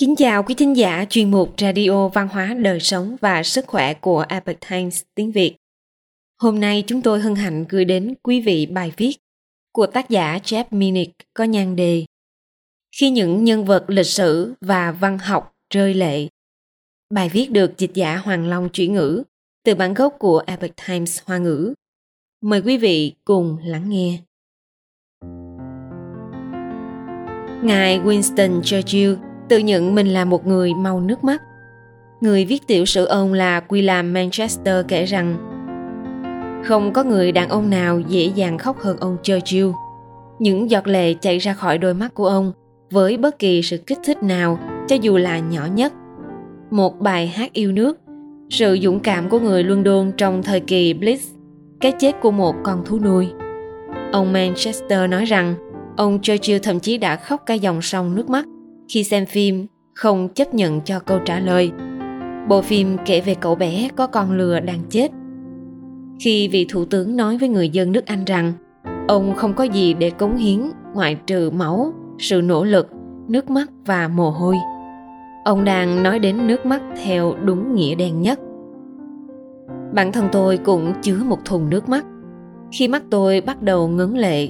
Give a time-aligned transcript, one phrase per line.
[0.00, 3.94] Kính chào quý thính giả chuyên mục Radio Văn hóa Đời Sống và Sức Khỏe
[3.94, 5.56] của Epoch Times tiếng Việt.
[6.40, 9.16] Hôm nay chúng tôi hân hạnh gửi đến quý vị bài viết
[9.72, 12.04] của tác giả Jeff Minnick có nhan đề
[12.96, 16.28] Khi những nhân vật lịch sử và văn học rơi lệ.
[17.14, 19.22] Bài viết được dịch giả Hoàng Long chuyển ngữ
[19.64, 21.74] từ bản gốc của Epoch Times Hoa ngữ.
[22.42, 24.18] Mời quý vị cùng lắng nghe.
[27.62, 31.42] Ngài Winston Churchill tự nhận mình là một người mau nước mắt.
[32.20, 35.36] Người viết tiểu sử ông là William Manchester kể rằng
[36.64, 39.68] không có người đàn ông nào dễ dàng khóc hơn ông Churchill.
[40.38, 42.52] Những giọt lệ chảy ra khỏi đôi mắt của ông
[42.90, 44.58] với bất kỳ sự kích thích nào
[44.88, 45.92] cho dù là nhỏ nhất.
[46.70, 47.98] Một bài hát yêu nước,
[48.50, 51.34] sự dũng cảm của người London trong thời kỳ Blitz,
[51.80, 53.28] cái chết của một con thú nuôi.
[54.12, 55.54] Ông Manchester nói rằng
[55.96, 58.44] ông Churchill thậm chí đã khóc cả dòng sông nước mắt
[58.88, 61.70] khi xem phim không chấp nhận cho câu trả lời.
[62.48, 65.10] Bộ phim kể về cậu bé có con lừa đang chết.
[66.20, 68.52] Khi vị thủ tướng nói với người dân nước Anh rằng
[69.08, 70.60] ông không có gì để cống hiến
[70.94, 72.88] ngoại trừ máu, sự nỗ lực,
[73.28, 74.56] nước mắt và mồ hôi.
[75.44, 78.40] Ông đang nói đến nước mắt theo đúng nghĩa đen nhất.
[79.94, 82.04] Bản thân tôi cũng chứa một thùng nước mắt.
[82.72, 84.48] Khi mắt tôi bắt đầu ngấn lệ,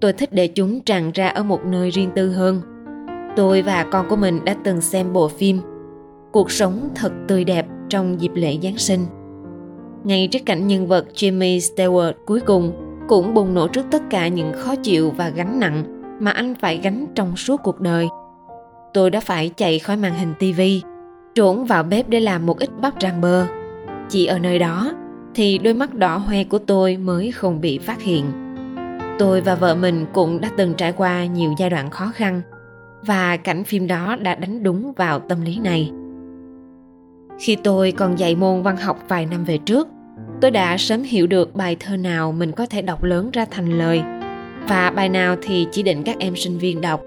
[0.00, 2.60] tôi thích để chúng tràn ra ở một nơi riêng tư hơn–
[3.38, 5.60] Tôi và con của mình đã từng xem bộ phim
[6.32, 9.00] Cuộc sống thật tươi đẹp trong dịp lễ Giáng sinh.
[10.04, 12.72] Ngay trước cảnh nhân vật Jimmy Stewart cuối cùng
[13.08, 15.84] cũng bùng nổ trước tất cả những khó chịu và gánh nặng
[16.20, 18.08] mà anh phải gánh trong suốt cuộc đời.
[18.94, 20.82] Tôi đã phải chạy khỏi màn hình tivi,
[21.34, 23.46] trốn vào bếp để làm một ít bắp rang bơ.
[24.08, 24.92] Chỉ ở nơi đó
[25.34, 28.24] thì đôi mắt đỏ hoe của tôi mới không bị phát hiện.
[29.18, 32.42] Tôi và vợ mình cũng đã từng trải qua nhiều giai đoạn khó khăn
[33.06, 35.92] và cảnh phim đó đã đánh đúng vào tâm lý này.
[37.38, 39.88] Khi tôi còn dạy môn văn học vài năm về trước,
[40.40, 43.78] tôi đã sớm hiểu được bài thơ nào mình có thể đọc lớn ra thành
[43.78, 44.02] lời.
[44.68, 47.02] Và bài nào thì chỉ định các em sinh viên đọc.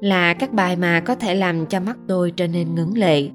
[0.00, 3.28] Là các bài mà có thể làm cho mắt tôi trở nên ngấn lệ.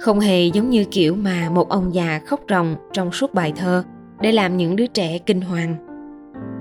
[0.00, 3.84] Không hề giống như kiểu mà một ông già khóc ròng trong suốt bài thơ
[4.20, 5.74] để làm những đứa trẻ kinh hoàng.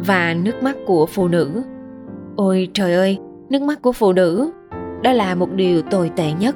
[0.08, 1.64] Và nước mắt của phụ nữ.
[2.36, 3.20] Ôi trời ơi
[3.50, 4.52] nước mắt của phụ nữ,
[5.02, 6.56] đó là một điều tồi tệ nhất.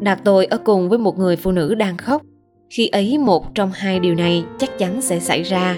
[0.00, 2.22] Đặt tôi ở cùng với một người phụ nữ đang khóc.
[2.70, 5.76] Khi ấy một trong hai điều này chắc chắn sẽ xảy ra.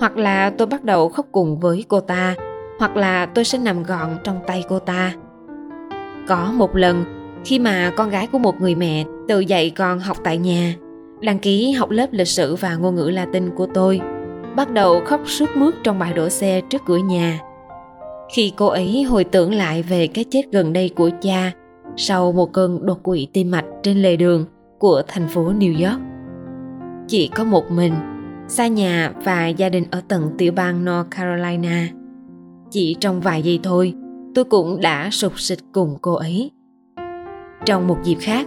[0.00, 2.34] Hoặc là tôi bắt đầu khóc cùng với cô ta,
[2.78, 5.12] hoặc là tôi sẽ nằm gọn trong tay cô ta.
[6.28, 7.04] Có một lần,
[7.44, 10.74] khi mà con gái của một người mẹ tự dạy con học tại nhà,
[11.20, 14.00] đăng ký học lớp lịch sử và ngôn ngữ latin của tôi,
[14.56, 17.38] bắt đầu khóc sướt mướt trong bãi đổ xe trước cửa nhà
[18.28, 21.52] khi cô ấy hồi tưởng lại về cái chết gần đây của cha
[21.96, 24.44] sau một cơn đột quỵ tim mạch trên lề đường
[24.78, 26.00] của thành phố New York.
[27.08, 27.92] Chỉ có một mình,
[28.48, 31.88] xa nhà và gia đình ở tận tiểu bang North Carolina.
[32.70, 33.94] Chỉ trong vài giây thôi,
[34.34, 36.50] tôi cũng đã sụp sịch cùng cô ấy.
[37.64, 38.46] Trong một dịp khác,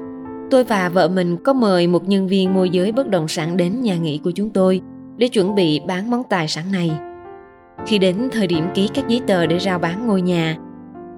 [0.52, 3.82] tôi và vợ mình có mời một nhân viên môi giới bất động sản đến
[3.82, 4.82] nhà nghỉ của chúng tôi
[5.18, 6.92] để chuẩn bị bán món tài sản này–
[7.86, 10.58] khi đến thời điểm ký các giấy tờ để rao bán ngôi nhà,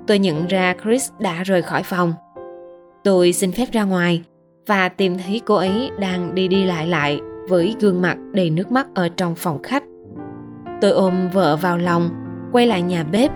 [0.07, 2.13] tôi nhận ra Chris đã rời khỏi phòng.
[3.03, 4.23] Tôi xin phép ra ngoài
[4.67, 7.19] và tìm thấy cô ấy đang đi đi lại lại
[7.49, 9.83] với gương mặt đầy nước mắt ở trong phòng khách.
[10.81, 12.09] Tôi ôm vợ vào lòng,
[12.51, 13.31] quay lại nhà bếp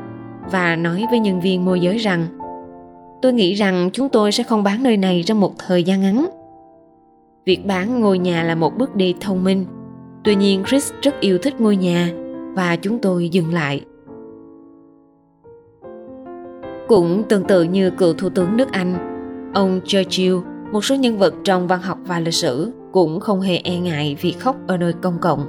[0.51, 2.27] và nói với nhân viên môi giới rằng
[3.21, 6.25] tôi nghĩ rằng chúng tôi sẽ không bán nơi này trong một thời gian ngắn.
[7.45, 9.65] Việc bán ngôi nhà là một bước đi thông minh.
[10.23, 12.09] Tuy nhiên Chris rất yêu thích ngôi nhà
[12.57, 13.81] và chúng tôi dừng lại.
[16.87, 18.97] Cũng tương tự như cựu thủ tướng nước Anh,
[19.53, 20.35] ông Churchill,
[20.71, 24.17] một số nhân vật trong văn học và lịch sử cũng không hề e ngại
[24.21, 25.45] việc khóc ở nơi công cộng.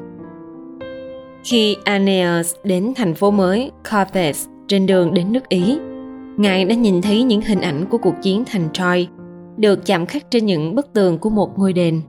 [1.45, 5.79] Khi Aeneas đến thành phố mới Carthage trên đường đến nước Ý,
[6.37, 9.09] ngài đã nhìn thấy những hình ảnh của cuộc chiến thành Troy
[9.57, 12.01] được chạm khắc trên những bức tường của một ngôi đền.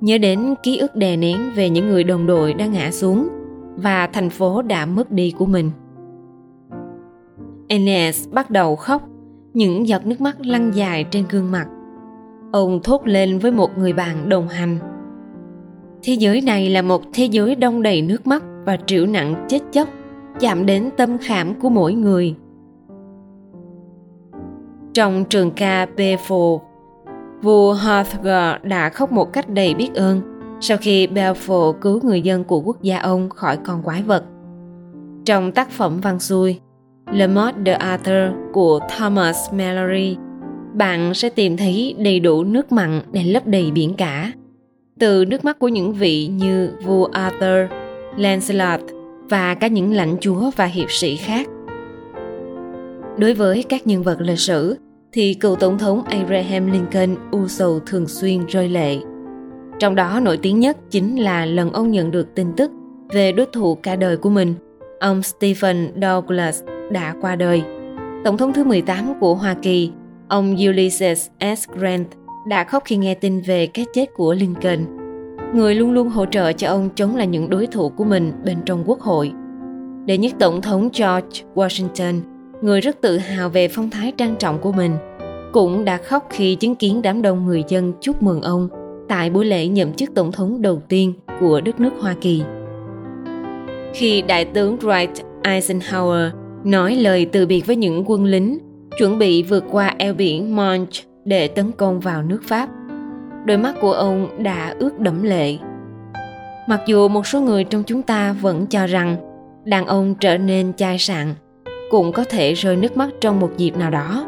[0.00, 3.28] Nhớ đến ký ức đè nén về những người đồng đội đã ngã xuống
[3.82, 5.70] và thành phố đã mất đi của mình.
[7.68, 9.02] Enes bắt đầu khóc,
[9.54, 11.66] những giọt nước mắt lăn dài trên gương mặt.
[12.52, 14.78] Ông thốt lên với một người bạn đồng hành.
[16.02, 19.58] Thế giới này là một thế giới đông đầy nước mắt và triệu nặng chết
[19.72, 19.88] chóc,
[20.40, 22.34] chạm đến tâm khảm của mỗi người.
[24.94, 26.60] Trong trường ca Befo,
[27.42, 30.29] vua Hrothgar đã khóc một cách đầy biết ơn
[30.60, 34.24] sau khi Belfort cứu người dân của quốc gia ông khỏi con quái vật.
[35.24, 36.60] Trong tác phẩm văn xuôi,
[37.12, 40.16] Le Mot de Arthur của Thomas Mallory,
[40.74, 44.32] bạn sẽ tìm thấy đầy đủ nước mặn để lấp đầy biển cả.
[44.98, 47.72] Từ nước mắt của những vị như vua Arthur,
[48.16, 48.80] Lancelot
[49.28, 51.46] và các những lãnh chúa và hiệp sĩ khác.
[53.16, 54.76] Đối với các nhân vật lịch sử,
[55.12, 58.96] thì cựu tổng thống Abraham Lincoln u sầu thường xuyên rơi lệ.
[59.80, 62.70] Trong đó nổi tiếng nhất chính là lần ông nhận được tin tức
[63.12, 64.54] về đối thủ cả đời của mình,
[65.00, 67.62] ông Stephen Douglas đã qua đời.
[68.24, 69.90] Tổng thống thứ 18 của Hoa Kỳ,
[70.28, 71.68] ông Ulysses S.
[71.68, 72.06] Grant
[72.48, 74.86] đã khóc khi nghe tin về cái chết của Lincoln.
[75.54, 78.56] Người luôn luôn hỗ trợ cho ông chống lại những đối thủ của mình bên
[78.64, 79.32] trong quốc hội.
[80.06, 82.20] Đệ nhất tổng thống George Washington,
[82.62, 84.96] người rất tự hào về phong thái trang trọng của mình,
[85.52, 88.68] cũng đã khóc khi chứng kiến đám đông người dân chúc mừng ông
[89.10, 92.42] tại buổi lễ nhậm chức tổng thống đầu tiên của đất nước Hoa Kỳ.
[93.94, 96.30] Khi đại tướng Dwight Eisenhower
[96.64, 98.58] nói lời từ biệt với những quân lính
[98.98, 102.68] chuẩn bị vượt qua eo biển Manche để tấn công vào nước Pháp.
[103.44, 105.56] Đôi mắt của ông đã ướt đẫm lệ.
[106.68, 109.16] Mặc dù một số người trong chúng ta vẫn cho rằng
[109.64, 111.34] đàn ông trở nên chai sạn,
[111.90, 114.26] cũng có thể rơi nước mắt trong một dịp nào đó,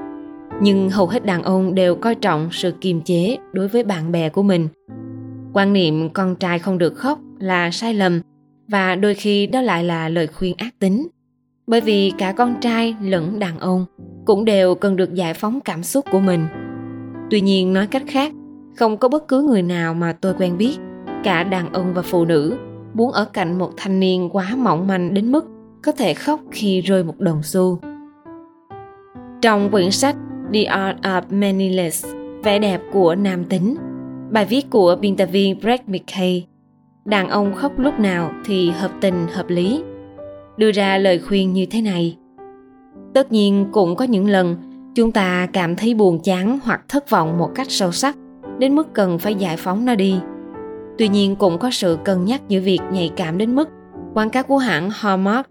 [0.61, 4.29] nhưng hầu hết đàn ông đều coi trọng sự kiềm chế đối với bạn bè
[4.29, 4.69] của mình.
[5.53, 8.21] Quan niệm con trai không được khóc là sai lầm,
[8.69, 11.09] và đôi khi đó lại là lời khuyên ác tính.
[11.67, 13.87] Bởi vì cả con trai lẫn đàn ông
[14.25, 16.47] cũng đều cần được giải phóng cảm xúc của mình.
[17.31, 18.33] Tuy nhiên nói cách khác,
[18.77, 20.77] không có bất cứ người nào mà tôi quen biết,
[21.25, 22.57] cả đàn ông và phụ nữ,
[22.95, 25.45] muốn ở cạnh một thanh niên quá mỏng manh đến mức
[25.83, 27.79] có thể khóc khi rơi một đồng xu.
[29.41, 30.17] Trong quyển sách
[30.55, 32.07] The Art of Manliness,
[32.43, 33.77] vẻ đẹp của nam tính.
[34.31, 36.47] Bài viết của biên tập viên Brett McKay.
[37.05, 39.83] Đàn ông khóc lúc nào thì hợp tình, hợp lý.
[40.57, 42.17] Đưa ra lời khuyên như thế này.
[43.15, 44.57] Tất nhiên cũng có những lần
[44.95, 48.17] chúng ta cảm thấy buồn chán hoặc thất vọng một cách sâu sắc,
[48.59, 50.17] đến mức cần phải giải phóng nó đi.
[50.99, 53.69] Tuy nhiên cũng có sự cân nhắc giữa việc nhạy cảm đến mức
[54.15, 55.47] quảng cáo của hãng Hallmark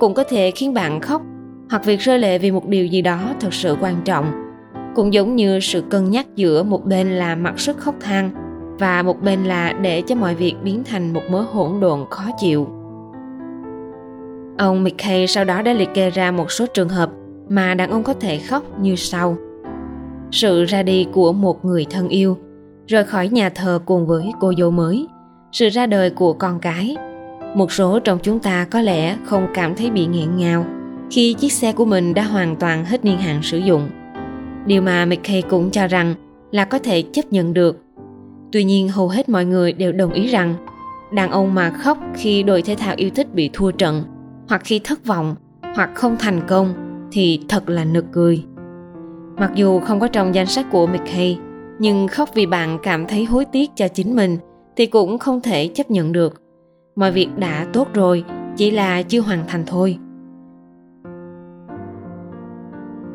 [0.00, 1.22] cũng có thể khiến bạn khóc
[1.70, 4.45] hoặc việc rơi lệ vì một điều gì đó thật sự quan trọng
[4.96, 8.30] cũng giống như sự cân nhắc giữa một bên là mặc sức khóc than
[8.78, 12.24] và một bên là để cho mọi việc biến thành một mớ hỗn độn khó
[12.38, 12.68] chịu.
[14.58, 17.10] Ông McKay sau đó đã liệt kê ra một số trường hợp
[17.48, 19.36] mà đàn ông có thể khóc như sau.
[20.30, 22.36] Sự ra đi của một người thân yêu,
[22.86, 25.06] rời khỏi nhà thờ cùng với cô dâu mới,
[25.52, 26.96] sự ra đời của con cái.
[27.54, 30.66] Một số trong chúng ta có lẽ không cảm thấy bị nghẹn ngào
[31.10, 33.88] khi chiếc xe của mình đã hoàn toàn hết niên hạn sử dụng.
[34.66, 36.14] Điều mà McKay cũng cho rằng
[36.50, 37.82] là có thể chấp nhận được
[38.52, 40.54] Tuy nhiên hầu hết mọi người đều đồng ý rằng
[41.12, 44.04] đàn ông mà khóc khi đội thể thao yêu thích bị thua trận
[44.48, 45.34] hoặc khi thất vọng
[45.74, 46.74] hoặc không thành công
[47.12, 48.44] thì thật là nực cười.
[49.36, 51.38] Mặc dù không có trong danh sách của McKay,
[51.78, 54.38] nhưng khóc vì bạn cảm thấy hối tiếc cho chính mình
[54.76, 56.42] thì cũng không thể chấp nhận được.
[56.96, 58.24] Mọi việc đã tốt rồi,
[58.56, 59.98] chỉ là chưa hoàn thành thôi.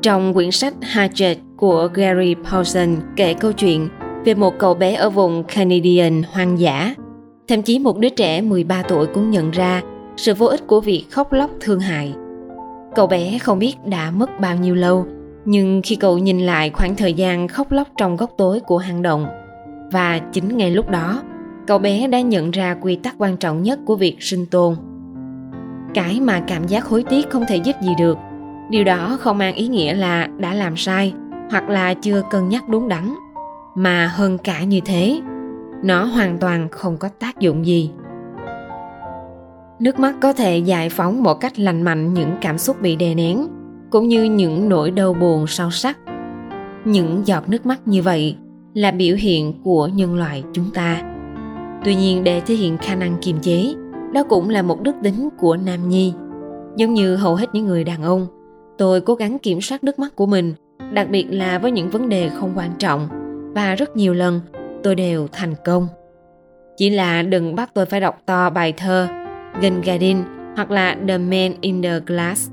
[0.01, 3.89] Trong quyển sách Hatchet của Gary Paulson kể câu chuyện
[4.25, 6.95] về một cậu bé ở vùng Canadian hoang dã.
[7.47, 9.81] Thậm chí một đứa trẻ 13 tuổi cũng nhận ra
[10.17, 12.13] sự vô ích của việc khóc lóc thương hại.
[12.95, 15.05] Cậu bé không biết đã mất bao nhiêu lâu,
[15.45, 19.01] nhưng khi cậu nhìn lại khoảng thời gian khóc lóc trong góc tối của hang
[19.01, 19.25] động,
[19.91, 21.21] và chính ngay lúc đó,
[21.67, 24.75] cậu bé đã nhận ra quy tắc quan trọng nhất của việc sinh tồn.
[25.93, 28.17] Cái mà cảm giác hối tiếc không thể giúp gì được,
[28.71, 31.13] điều đó không mang ý nghĩa là đã làm sai
[31.49, 33.13] hoặc là chưa cân nhắc đúng đắn,
[33.75, 35.21] mà hơn cả như thế,
[35.83, 37.91] nó hoàn toàn không có tác dụng gì.
[39.79, 43.15] Nước mắt có thể giải phóng một cách lành mạnh những cảm xúc bị đè
[43.15, 43.47] nén,
[43.89, 45.97] cũng như những nỗi đau buồn sâu sắc.
[46.85, 48.35] Những giọt nước mắt như vậy
[48.73, 51.01] là biểu hiện của nhân loại chúng ta.
[51.83, 53.73] Tuy nhiên, để thể hiện khả năng kiềm chế,
[54.13, 56.13] đó cũng là một đức tính của nam nhi,
[56.77, 58.27] giống như hầu hết những người đàn ông
[58.81, 60.53] tôi cố gắng kiểm soát nước mắt của mình
[60.93, 63.09] đặc biệt là với những vấn đề không quan trọng
[63.55, 64.41] và rất nhiều lần
[64.83, 65.87] tôi đều thành công.
[66.77, 69.07] Chỉ là đừng bắt tôi phải đọc to bài thơ
[69.61, 70.17] Gengadin
[70.55, 72.51] hoặc là The Man in the Glass.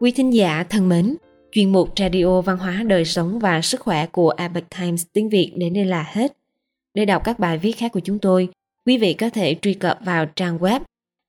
[0.00, 1.16] Quý thính giả thân mến,
[1.52, 5.52] chuyên mục Radio Văn hóa Đời sống và Sức khỏe của Epoch Times tiếng Việt
[5.56, 6.36] đến đây là hết.
[6.94, 8.48] Để đọc các bài viết khác của chúng tôi,
[8.86, 10.80] quý vị có thể truy cập vào trang web